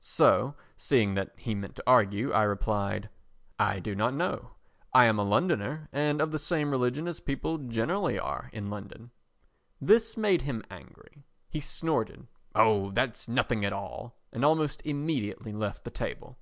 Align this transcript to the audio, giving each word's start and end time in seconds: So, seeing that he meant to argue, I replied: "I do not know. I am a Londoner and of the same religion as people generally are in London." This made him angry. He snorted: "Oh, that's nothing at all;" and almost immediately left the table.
So, 0.00 0.56
seeing 0.76 1.14
that 1.14 1.32
he 1.36 1.54
meant 1.54 1.76
to 1.76 1.82
argue, 1.86 2.32
I 2.32 2.42
replied: 2.42 3.08
"I 3.56 3.78
do 3.78 3.94
not 3.94 4.14
know. 4.14 4.50
I 4.92 5.04
am 5.04 5.16
a 5.16 5.22
Londoner 5.22 5.88
and 5.92 6.20
of 6.20 6.32
the 6.32 6.40
same 6.40 6.72
religion 6.72 7.06
as 7.06 7.20
people 7.20 7.58
generally 7.58 8.18
are 8.18 8.50
in 8.52 8.68
London." 8.68 9.12
This 9.80 10.16
made 10.16 10.42
him 10.42 10.64
angry. 10.72 11.22
He 11.48 11.60
snorted: 11.60 12.26
"Oh, 12.52 12.90
that's 12.90 13.28
nothing 13.28 13.64
at 13.64 13.72
all;" 13.72 14.16
and 14.32 14.44
almost 14.44 14.82
immediately 14.84 15.52
left 15.52 15.84
the 15.84 15.90
table. 15.92 16.36